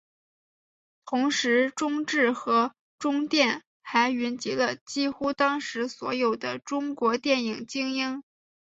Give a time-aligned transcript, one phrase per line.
[1.05, 8.23] 同时中制和中电还云集了几乎当时所有的中国电影精英。